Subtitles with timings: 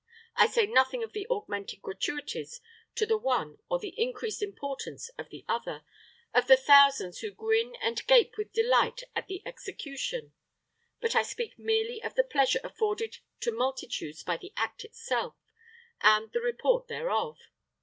[0.35, 2.59] I say nothing of the augmented gratuities
[2.95, 5.83] to the one, or the increased importance of the other;
[6.33, 10.33] of the thousands who grin and gape with delight at the execution;
[11.01, 15.35] but I speak merely of the pleasure afforded to multitudes by the act itself,
[16.01, 17.37] and the report thereof.